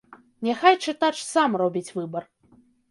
Няхай 0.47 0.75
чытач 0.87 1.13
сам 1.33 1.51
робіць 1.65 1.87
выбар. 2.01 2.23